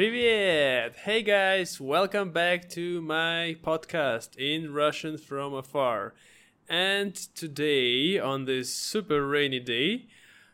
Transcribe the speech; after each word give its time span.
Привет! 0.00 0.94
Hey 0.94 1.22
guys, 1.22 1.80
welcome 1.80 2.30
back 2.30 2.68
to 2.68 3.00
my 3.00 3.56
podcast 3.62 4.36
in 4.36 4.74
Russian 4.74 5.16
from 5.16 5.54
afar. 5.54 6.12
And 6.68 7.14
today, 7.14 8.18
on 8.18 8.44
this 8.44 8.70
super 8.74 9.26
rainy 9.26 9.58
day, 9.58 10.08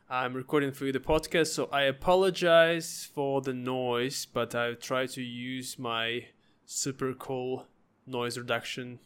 I'm 0.09 0.34
recording 0.34 0.70
for 0.70 0.86
you 0.86 0.93
the 0.93 1.00
podcast, 1.00 1.48
so 1.48 1.68
I 1.72 1.82
apologize 1.82 3.11
for 3.12 3.40
the 3.40 3.52
noise, 3.52 4.27
but 4.27 4.54
I've 4.54 4.79
tried 4.79 5.09
to 5.14 5.22
use 5.22 5.77
my 5.77 6.27
super 6.64 7.12
cool 7.12 7.66
noise 8.06 8.38
reduction 8.38 9.00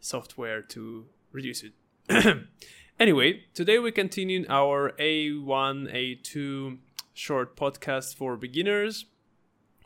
software 0.00 0.62
to 0.62 1.04
reduce 1.30 1.62
it. 1.62 2.46
anyway, 2.98 3.44
today 3.52 3.78
we 3.78 3.92
continue 3.92 4.46
our 4.48 4.92
A1, 4.92 5.92
A2 5.92 6.78
short 7.12 7.54
podcast 7.54 8.14
for 8.14 8.38
beginners 8.38 9.04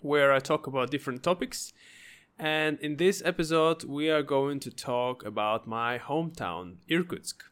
where 0.02 0.32
I 0.34 0.40
talk 0.40 0.68
about 0.68 0.92
different 0.92 1.24
topics. 1.24 1.74
And 2.38 2.80
in 2.80 2.98
this 2.98 3.22
episode, 3.24 3.84
we 3.84 4.10
are 4.10 4.24
going 4.24 4.60
to 4.62 4.72
talk 4.72 5.24
about 5.26 5.68
my 5.68 6.00
hometown, 6.00 6.78
Irkutsk. 6.90 7.44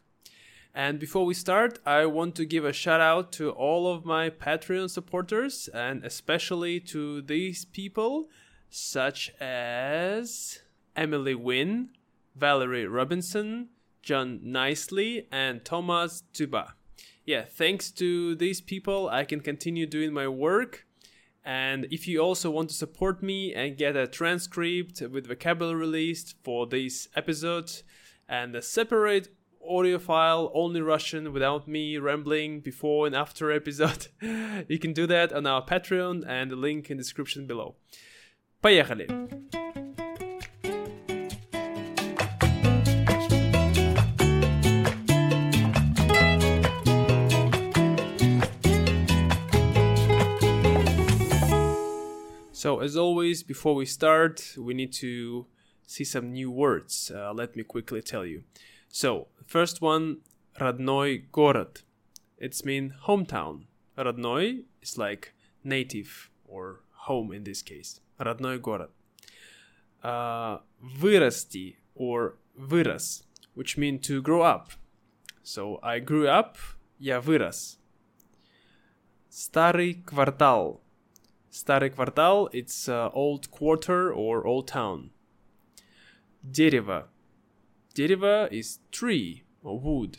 And 0.73 0.99
before 0.99 1.25
we 1.25 1.33
start, 1.33 1.79
I 1.85 2.05
want 2.05 2.35
to 2.35 2.45
give 2.45 2.63
a 2.63 2.73
shout 2.73 3.01
out 3.01 3.31
to 3.33 3.51
all 3.51 3.91
of 3.91 4.05
my 4.05 4.29
Patreon 4.29 4.89
supporters 4.89 5.67
and 5.73 6.03
especially 6.03 6.79
to 6.81 7.21
these 7.21 7.65
people, 7.65 8.29
such 8.69 9.31
as 9.39 10.59
Emily 10.95 11.35
Wynn, 11.35 11.89
Valerie 12.35 12.87
Robinson, 12.87 13.69
John 14.01 14.39
Nicely, 14.43 15.27
and 15.31 15.65
Thomas 15.65 16.23
Tuba. 16.33 16.75
Yeah, 17.25 17.43
thanks 17.43 17.91
to 17.91 18.35
these 18.35 18.61
people, 18.61 19.09
I 19.09 19.23
can 19.23 19.41
continue 19.41 19.85
doing 19.85 20.13
my 20.13 20.27
work 20.27 20.87
and 21.44 21.86
if 21.90 22.08
you 22.08 22.20
also 22.20 22.50
want 22.50 22.70
to 22.70 22.74
support 22.74 23.22
me 23.22 23.54
and 23.54 23.76
get 23.76 23.96
a 23.96 24.06
transcript 24.06 25.02
with 25.02 25.26
vocabulary 25.26 25.76
released 25.76 26.36
for 26.42 26.66
these 26.66 27.08
episodes 27.14 27.82
and 28.28 28.56
a 28.56 28.62
separate 28.62 29.28
audio 29.68 29.98
file 29.98 30.50
only 30.54 30.80
Russian 30.80 31.32
without 31.32 31.68
me 31.68 31.98
rambling 31.98 32.60
before 32.60 33.06
and 33.06 33.14
after 33.14 33.50
episode, 33.50 34.08
you 34.68 34.78
can 34.78 34.92
do 34.92 35.06
that 35.06 35.32
on 35.32 35.46
our 35.46 35.64
Patreon 35.64 36.24
and 36.26 36.50
the 36.50 36.56
link 36.56 36.90
in 36.90 36.96
the 36.96 37.02
description 37.02 37.46
below. 37.46 37.76
Поехали! 38.62 39.06
So, 52.58 52.80
as 52.80 52.96
always, 52.96 53.42
before 53.42 53.74
we 53.74 53.84
start, 53.84 54.54
we 54.56 54.74
need 54.74 54.92
to 54.94 55.46
see 55.86 56.04
some 56.04 56.32
new 56.32 56.50
words. 56.50 57.10
Uh, 57.14 57.32
let 57.32 57.56
me 57.56 57.64
quickly 57.64 58.00
tell 58.00 58.24
you. 58.24 58.44
So, 58.88 59.26
first 59.46 59.82
one, 59.82 60.18
родной 60.60 61.30
город. 61.32 61.82
It's 62.38 62.64
mean 62.64 62.94
hometown. 63.06 63.66
Родной 63.98 64.64
is 64.82 64.96
like 64.96 65.34
native 65.64 66.30
or 66.46 66.80
home 67.06 67.32
in 67.32 67.44
this 67.44 67.60
case. 67.60 68.00
Родной 68.20 68.60
город. 68.60 68.90
Uh, 70.02 70.58
вырасти 71.00 71.76
or 71.94 72.36
вырос, 72.56 73.24
which 73.54 73.76
mean 73.76 73.98
to 73.98 74.22
grow 74.22 74.42
up. 74.42 74.70
So, 75.42 75.80
I 75.82 75.98
grew 75.98 76.28
up, 76.28 76.56
я 76.98 77.20
вырос. 77.20 77.78
Старый 79.28 79.94
квартал. 80.04 80.80
Старый 81.50 81.90
квартал – 81.90 82.52
it's 82.52 82.88
uh, 82.88 83.10
old 83.12 83.50
quarter 83.50 84.12
or 84.12 84.44
old 84.44 84.66
town. 84.66 85.10
Дерево. 86.42 87.08
Дерево 87.94 88.48
is 88.50 88.80
tree 88.90 89.44
or 89.62 89.78
wood. 89.78 90.18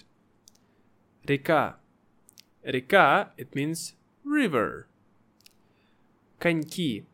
Река. 1.28 1.76
Река – 2.64 3.38
it 3.38 3.54
means 3.54 3.96
river. 4.24 4.88
Коньки. 6.40 7.06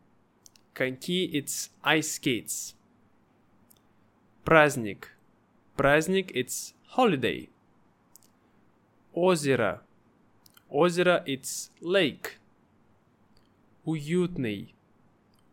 Коньки – 0.74 1.32
it's 1.32 1.70
ice 1.82 2.12
skates. 2.12 2.74
Праздник. 4.44 5.08
Праздник – 5.76 6.34
it's 6.34 6.74
holiday. 6.88 7.48
Озеро. 9.14 9.80
Озеро – 10.70 11.26
it's 11.26 11.70
lake. 11.80 12.38
Уютный. 13.87 14.75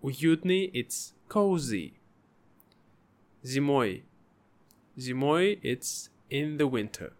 Уютный 0.02 0.66
it's 0.66 1.14
cozy. 1.28 1.92
Зимой. 3.44 4.06
Зимой 4.96 5.60
it's 5.62 6.10
in 6.30 6.56
the 6.56 6.68
winter. 6.68 7.12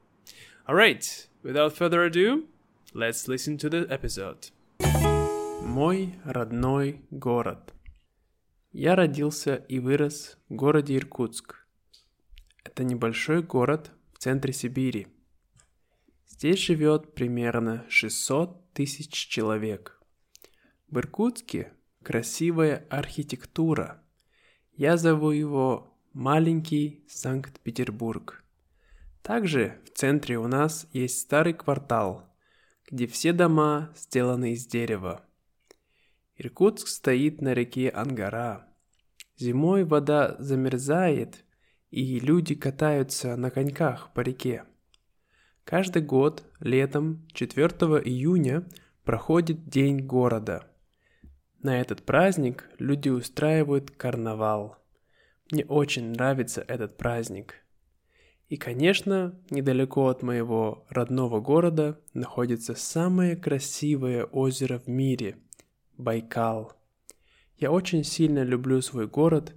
Alright, 0.68 1.28
without 1.44 1.72
further 1.72 2.02
ado, 2.02 2.48
let's 2.94 3.28
listen 3.28 3.56
to 3.58 3.70
the 3.70 3.88
episode. 3.88 4.50
Мой 5.62 6.16
родной 6.24 7.00
город. 7.12 7.72
Я 8.72 8.96
родился 8.96 9.54
и 9.68 9.78
вырос 9.78 10.36
в 10.48 10.56
городе 10.56 10.96
Иркутск. 10.96 11.64
Это 12.64 12.82
небольшой 12.82 13.40
город 13.40 13.92
в 14.14 14.18
центре 14.18 14.52
Сибири. 14.52 15.06
Здесь 16.26 16.58
живет 16.58 17.14
примерно 17.14 17.86
600 17.88 18.72
тысяч 18.72 19.12
человек. 19.12 20.00
В 20.94 20.98
Иркутске 20.98 21.72
красивая 22.04 22.86
архитектура. 22.88 24.00
Я 24.76 24.96
зову 24.96 25.32
его 25.32 25.98
маленький 26.12 27.04
Санкт-Петербург. 27.08 28.44
Также 29.20 29.80
в 29.86 29.90
центре 29.98 30.38
у 30.38 30.46
нас 30.46 30.86
есть 30.92 31.18
старый 31.18 31.52
квартал, 31.52 32.32
где 32.88 33.08
все 33.08 33.32
дома 33.32 33.92
сделаны 33.96 34.52
из 34.52 34.68
дерева. 34.68 35.24
Иркутск 36.36 36.86
стоит 36.86 37.40
на 37.40 37.54
реке 37.54 37.88
Ангара. 37.88 38.64
Зимой 39.36 39.82
вода 39.82 40.36
замерзает, 40.38 41.44
и 41.90 42.20
люди 42.20 42.54
катаются 42.54 43.34
на 43.34 43.50
коньках 43.50 44.12
по 44.14 44.20
реке. 44.20 44.62
Каждый 45.64 46.02
год 46.02 46.44
летом 46.60 47.26
4 47.32 47.68
июня 48.04 48.64
проходит 49.02 49.68
День 49.68 49.98
города– 50.06 50.70
на 51.64 51.80
этот 51.80 52.02
праздник 52.02 52.68
люди 52.78 53.08
устраивают 53.08 53.90
карнавал. 53.90 54.76
Мне 55.50 55.64
очень 55.64 56.10
нравится 56.10 56.64
этот 56.66 56.96
праздник. 56.96 57.54
И, 58.48 58.56
конечно, 58.56 59.34
недалеко 59.50 60.08
от 60.08 60.22
моего 60.22 60.86
родного 60.90 61.40
города 61.40 61.98
находится 62.12 62.74
самое 62.74 63.34
красивое 63.34 64.24
озеро 64.24 64.78
в 64.78 64.86
мире– 64.86 65.38
Байкал. 65.96 66.74
Я 67.56 67.70
очень 67.70 68.04
сильно 68.04 68.42
люблю 68.42 68.82
свой 68.82 69.06
город, 69.06 69.54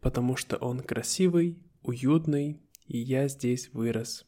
потому 0.00 0.36
что 0.36 0.56
он 0.56 0.80
красивый, 0.80 1.58
уютный, 1.82 2.60
и 2.86 2.98
я 2.98 3.28
здесь 3.28 3.70
вырос. 3.72 4.26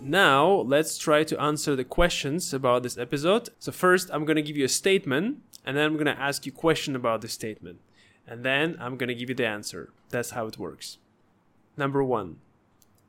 Now, 0.00 0.62
let's 0.66 0.98
try 0.98 1.22
to 1.24 1.40
answer 1.40 1.76
the 1.76 1.84
questions 1.84 2.52
about 2.52 2.82
this 2.82 2.98
episode. 2.98 3.50
So, 3.60 3.70
first, 3.70 4.10
I'm 4.12 4.24
going 4.24 4.36
to 4.36 4.42
give 4.42 4.56
you 4.56 4.64
a 4.64 4.68
statement 4.68 5.38
and 5.64 5.76
then 5.76 5.84
I'm 5.86 5.94
going 5.94 6.06
to 6.06 6.20
ask 6.20 6.44
you 6.44 6.52
a 6.52 6.60
question 6.60 6.96
about 6.96 7.20
the 7.20 7.28
statement. 7.28 7.78
And 8.26 8.44
then 8.44 8.76
I'm 8.80 8.96
going 8.96 9.08
to 9.08 9.14
give 9.14 9.28
you 9.28 9.34
the 9.34 9.46
answer. 9.46 9.92
That's 10.10 10.30
how 10.30 10.46
it 10.46 10.58
works. 10.58 10.98
Number 11.76 12.02
one. 12.02 12.40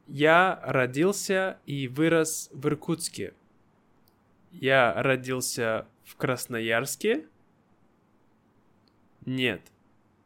Я 0.08 0.60
родился 0.66 1.58
и 1.66 1.88
вырос 1.88 2.50
в 2.54 2.68
Иркутске. 2.68 3.34
Я 4.52 4.94
родился 5.02 5.88
в 6.04 6.16
Красноярске? 6.18 7.26
Нет. 9.26 9.62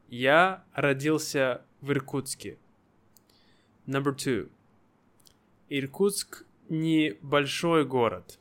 Я 0.09 0.63
родился 0.74 1.62
в 1.81 1.91
Иркутске. 1.91 2.57
Number 3.85 4.15
two. 4.15 4.50
Иркутск 5.69 6.44
не 6.69 7.19
большой 7.23 7.85
город. 7.85 8.38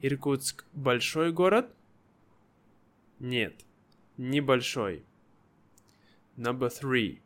Иркутск 0.00 0.64
большой 0.72 1.32
город? 1.32 1.74
Нет, 3.18 3.64
небольшой. 4.16 5.04
Number 6.36 6.68
three. 6.68 7.20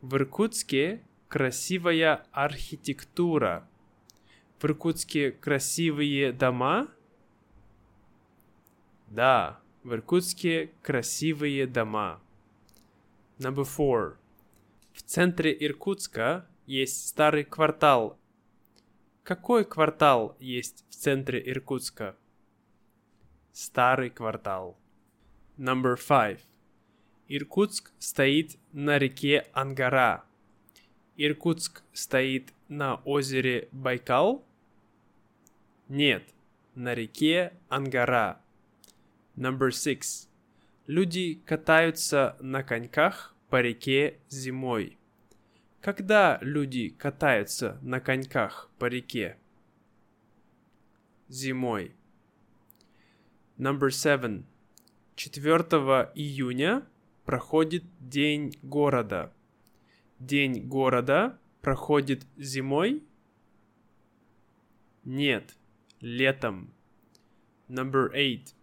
В 0.00 0.16
Иркутске 0.16 1.02
красивая 1.28 2.26
архитектура. 2.32 3.68
В 4.58 4.64
Иркутске 4.64 5.30
красивые 5.30 6.32
дома? 6.32 6.88
Да, 9.06 9.60
в 9.84 9.94
Иркутске 9.94 10.72
красивые 10.82 11.66
дома. 11.66 12.20
Number 13.38 13.64
four. 13.64 14.16
В 14.92 15.02
центре 15.02 15.56
Иркутска 15.58 16.46
есть 16.66 17.08
старый 17.08 17.44
квартал. 17.44 18.19
Какой 19.22 19.64
квартал 19.64 20.34
есть 20.40 20.84
в 20.88 20.94
центре 20.94 21.40
Иркутска? 21.44 22.16
Старый 23.52 24.10
квартал. 24.10 24.78
Number 25.58 25.96
five. 25.96 26.40
Иркутск 27.28 27.92
стоит 27.98 28.58
на 28.72 28.98
реке 28.98 29.46
Ангара. 29.52 30.24
Иркутск 31.16 31.82
стоит 31.92 32.54
на 32.68 32.96
озере 33.04 33.68
Байкал? 33.72 34.42
Нет, 35.88 36.24
на 36.74 36.94
реке 36.94 37.52
Ангара. 37.68 38.40
Number 39.36 39.68
six. 39.68 40.28
Люди 40.86 41.34
катаются 41.44 42.36
на 42.40 42.62
коньках 42.62 43.34
по 43.50 43.60
реке 43.60 44.18
зимой. 44.28 44.96
Когда 45.80 46.38
люди 46.42 46.90
катаются 46.90 47.78
на 47.80 48.00
коньках 48.00 48.70
по 48.78 48.84
реке? 48.84 49.38
Зимой. 51.28 51.94
Number 53.56 53.88
seven. 53.88 54.44
4 55.16 55.54
июня 56.14 56.86
проходит 57.24 57.84
День 57.98 58.58
города. 58.62 59.32
День 60.18 60.68
города 60.68 61.38
проходит 61.62 62.26
зимой? 62.36 63.02
Нет, 65.04 65.56
летом. 66.00 66.74
Number 67.68 68.12
eight. 68.14 68.54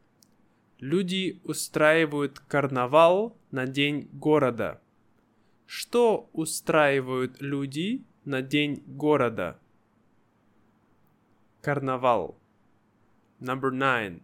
Люди 0.78 1.42
устраивают 1.44 2.38
карнавал 2.40 3.36
на 3.50 3.66
День 3.66 4.08
города. 4.14 4.82
Что 5.68 6.30
устраивают 6.32 7.42
люди 7.42 8.02
на 8.24 8.42
День 8.42 8.82
города? 8.88 9.60
Карнавал. 11.62 12.40
Number 13.42 13.72
nine. 13.74 14.22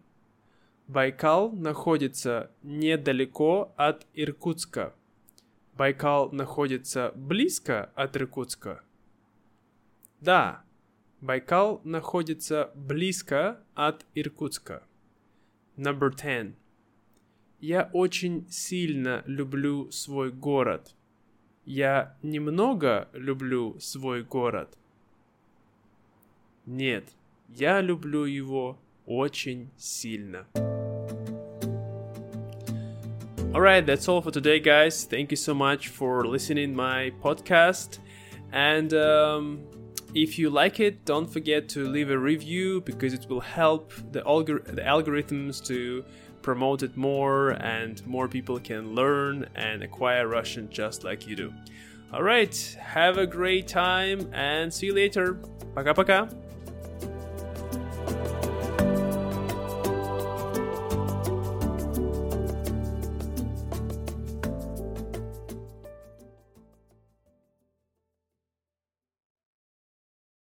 Байкал 0.88 1.52
находится 1.52 2.50
недалеко 2.62 3.74
от 3.76 4.06
Иркутска. 4.14 4.94
Байкал 5.74 6.32
находится 6.32 7.12
близко 7.14 7.90
от 7.94 8.16
Иркутска. 8.16 8.82
Да, 10.20 10.64
Байкал 11.20 11.82
находится 11.84 12.72
близко 12.74 13.60
от 13.74 14.06
Иркутска. 14.14 14.82
Number 15.76 16.10
10. 16.10 16.54
Я 17.60 17.90
очень 17.92 18.48
сильно 18.50 19.22
люблю 19.26 19.90
свой 19.90 20.32
город. 20.32 20.94
Я 21.66 22.14
немного 22.22 23.08
люблю 23.14 23.78
свой 23.80 24.22
город. 24.22 24.76
Нет, 26.66 27.04
я 27.48 27.80
люблю 27.80 28.24
его 28.24 28.78
очень 29.06 29.70
сильно. 29.76 30.46
Alright, 33.54 33.86
that's 33.86 34.08
all 34.08 34.20
for 34.20 34.30
today, 34.30 34.58
guys. 34.58 35.04
Thank 35.04 35.30
you 35.30 35.36
so 35.36 35.54
much 35.54 35.88
for 35.88 36.26
listening 36.26 36.74
my 36.74 37.12
podcast. 37.22 37.98
And 38.52 38.92
um, 38.92 39.60
if 40.13 40.39
you 40.39 40.49
like 40.49 40.79
it, 40.79 41.05
don't 41.05 41.27
forget 41.31 41.69
to 41.69 41.87
leave 41.87 42.09
a 42.09 42.17
review 42.17 42.81
because 42.81 43.13
it 43.13 43.27
will 43.29 43.41
help 43.41 43.93
the, 44.11 44.21
algor- 44.21 44.63
the 44.63 44.81
algorithms 44.81 45.65
to 45.67 46.03
promote 46.41 46.83
it 46.83 46.97
more 46.97 47.51
and 47.61 48.05
more 48.07 48.27
people 48.27 48.59
can 48.59 48.95
learn 48.95 49.47
and 49.55 49.83
acquire 49.83 50.27
Russian 50.27 50.69
just 50.69 51.03
like 51.03 51.27
you 51.27 51.35
do. 51.35 51.53
Alright, 52.13 52.75
have 52.81 53.17
a 53.19 53.27
great 53.27 53.67
time 53.67 54.29
and 54.33 54.73
see 54.73 54.87
you 54.87 54.95
later. 54.95 55.33
Пока-пока. 55.75 56.27